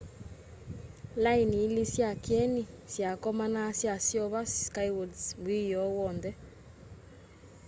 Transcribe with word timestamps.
laini 1.23 1.59
ili 1.65 1.83
sya 1.93 2.09
kyeni 2.23 2.63
syakomana 2.93 3.63
syaseuvya 3.79 4.41
skywards 4.57 5.23
wioo 5.45 5.89
wonthe 5.97 6.31